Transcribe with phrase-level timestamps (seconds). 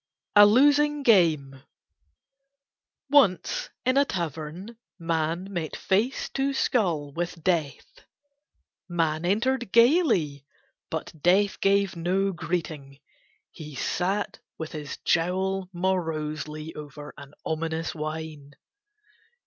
[0.35, 1.61] A LOSING GAME
[3.11, 8.01] Once in a tavern Man met face to skull with Death.
[8.89, 10.43] Man entered gaily
[10.89, 12.97] but Death gave no greeting,
[13.51, 18.53] he sat with his jowl morosely over an ominous wine.